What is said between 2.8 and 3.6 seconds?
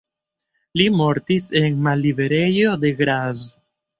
de Graz.